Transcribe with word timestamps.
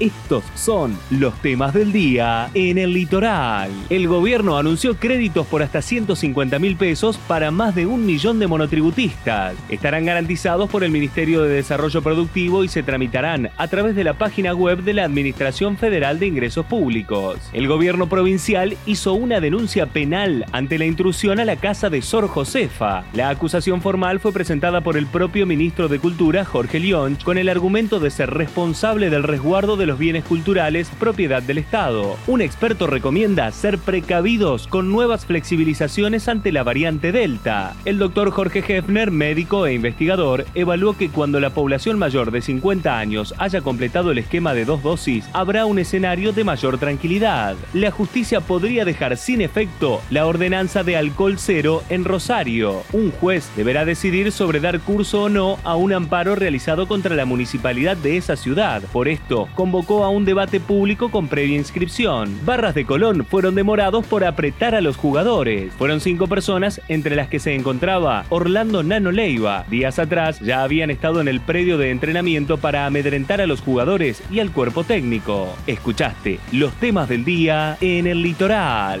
Estos 0.00 0.44
son 0.54 0.98
los 1.10 1.34
temas 1.42 1.74
del 1.74 1.92
día 1.92 2.48
en 2.54 2.78
el 2.78 2.94
litoral. 2.94 3.70
El 3.90 4.08
gobierno 4.08 4.56
anunció 4.56 4.96
créditos 4.96 5.46
por 5.46 5.62
hasta 5.62 5.82
150 5.82 6.58
mil 6.58 6.76
pesos 6.76 7.18
para 7.18 7.50
más 7.50 7.74
de 7.74 7.84
un 7.84 8.06
millón 8.06 8.38
de 8.38 8.46
monotributistas. 8.46 9.56
Estarán 9.68 10.06
garantizados 10.06 10.70
por 10.70 10.84
el 10.84 10.90
Ministerio 10.90 11.42
de 11.42 11.50
Desarrollo 11.50 12.00
Productivo 12.00 12.64
y 12.64 12.68
se 12.68 12.82
tramitarán 12.82 13.50
a 13.58 13.68
través 13.68 13.94
de 13.94 14.04
la 14.04 14.14
página 14.14 14.54
web 14.54 14.84
de 14.84 14.94
la 14.94 15.04
Administración 15.04 15.76
Federal 15.76 16.18
de 16.18 16.28
Ingresos 16.28 16.64
Públicos. 16.64 17.36
El 17.52 17.68
gobierno 17.68 18.08
provincial 18.08 18.78
hizo 18.86 19.12
una 19.12 19.38
denuncia 19.38 19.84
penal 19.84 20.46
ante 20.52 20.78
la 20.78 20.86
intrusión 20.86 21.40
a 21.40 21.44
la 21.44 21.56
casa 21.56 21.90
de 21.90 22.00
Sor 22.00 22.26
Josefa. 22.26 23.04
La 23.12 23.28
acusación 23.28 23.82
formal 23.82 24.18
fue 24.18 24.32
presentada 24.32 24.80
por 24.80 24.96
el 24.96 25.06
propio 25.06 25.44
ministro 25.44 25.88
de 25.88 25.98
Cultura, 25.98 26.46
Jorge 26.46 26.80
León, 26.80 27.18
con 27.22 27.36
el 27.36 27.50
argumento 27.50 28.00
de 28.00 28.10
ser 28.10 28.30
responsable 28.30 29.10
del 29.10 29.24
resguardo 29.24 29.76
de 29.76 29.89
los 29.90 29.98
bienes 29.98 30.22
culturales 30.22 30.88
propiedad 31.00 31.42
del 31.42 31.58
Estado. 31.58 32.16
Un 32.28 32.42
experto 32.42 32.86
recomienda 32.86 33.50
ser 33.50 33.76
precavidos 33.76 34.68
con 34.68 34.88
nuevas 34.88 35.26
flexibilizaciones 35.26 36.28
ante 36.28 36.52
la 36.52 36.62
variante 36.62 37.10
Delta. 37.10 37.74
El 37.84 37.98
doctor 37.98 38.30
Jorge 38.30 38.62
Hefner, 38.68 39.10
médico 39.10 39.66
e 39.66 39.74
investigador, 39.74 40.46
evaluó 40.54 40.96
que 40.96 41.08
cuando 41.08 41.40
la 41.40 41.50
población 41.50 41.98
mayor 41.98 42.30
de 42.30 42.40
50 42.40 43.00
años 43.00 43.34
haya 43.38 43.62
completado 43.62 44.12
el 44.12 44.18
esquema 44.18 44.54
de 44.54 44.64
dos 44.64 44.80
dosis, 44.80 45.28
habrá 45.32 45.66
un 45.66 45.80
escenario 45.80 46.32
de 46.32 46.44
mayor 46.44 46.78
tranquilidad. 46.78 47.56
La 47.74 47.90
justicia 47.90 48.40
podría 48.40 48.84
dejar 48.84 49.16
sin 49.16 49.40
efecto 49.40 50.02
la 50.08 50.24
ordenanza 50.24 50.84
de 50.84 50.96
alcohol 50.96 51.34
cero 51.36 51.82
en 51.88 52.04
Rosario. 52.04 52.84
Un 52.92 53.10
juez 53.10 53.50
deberá 53.56 53.84
decidir 53.84 54.30
sobre 54.30 54.60
dar 54.60 54.78
curso 54.78 55.24
o 55.24 55.28
no 55.28 55.58
a 55.64 55.74
un 55.74 55.92
amparo 55.92 56.36
realizado 56.36 56.86
contra 56.86 57.16
la 57.16 57.24
municipalidad 57.24 57.96
de 57.96 58.18
esa 58.18 58.36
ciudad. 58.36 58.82
Por 58.92 59.08
esto, 59.08 59.48
a 59.80 60.08
un 60.10 60.24
debate 60.24 60.60
público 60.60 61.10
con 61.10 61.26
previa 61.26 61.56
inscripción. 61.56 62.38
Barras 62.44 62.74
de 62.74 62.84
Colón 62.84 63.24
fueron 63.24 63.54
demorados 63.54 64.06
por 64.06 64.24
apretar 64.24 64.74
a 64.74 64.80
los 64.80 64.96
jugadores. 64.96 65.72
Fueron 65.74 66.00
cinco 66.00 66.26
personas, 66.26 66.80
entre 66.88 67.16
las 67.16 67.28
que 67.28 67.38
se 67.38 67.54
encontraba 67.54 68.24
Orlando 68.28 68.82
Nano 68.82 69.10
Leiva. 69.10 69.64
Días 69.70 69.98
atrás 69.98 70.38
ya 70.40 70.62
habían 70.62 70.90
estado 70.90 71.20
en 71.20 71.28
el 71.28 71.40
predio 71.40 71.78
de 71.78 71.90
entrenamiento 71.90 72.58
para 72.58 72.86
amedrentar 72.86 73.40
a 73.40 73.46
los 73.46 73.62
jugadores 73.62 74.22
y 74.30 74.40
al 74.40 74.52
cuerpo 74.52 74.84
técnico. 74.84 75.48
Escuchaste 75.66 76.38
los 76.52 76.72
temas 76.74 77.08
del 77.08 77.24
día 77.24 77.78
en 77.80 78.06
el 78.06 78.22
litoral. 78.22 79.00